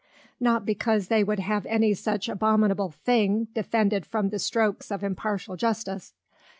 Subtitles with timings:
[0.39, 5.55] Not because they would have any such abominable thing, defended from the Strokes of Impartial
[5.57, 6.15] Justice.